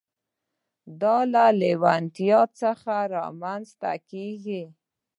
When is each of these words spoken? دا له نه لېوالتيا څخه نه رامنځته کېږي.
دا 1.01 1.17
له 1.33 1.45
نه 1.49 1.55
لېوالتيا 1.59 2.41
څخه 2.61 2.95
نه 3.01 3.09
رامنځته 3.15 3.91
کېږي. 4.09 4.63